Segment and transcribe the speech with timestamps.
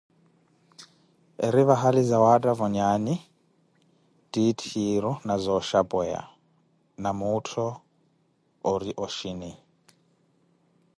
[1.45, 3.15] Eri vahali zawattavo nyaanyi
[4.31, 6.21] titthiru na zooxhapweya
[7.01, 7.65] na muuttho
[8.71, 9.51] ori oxhini.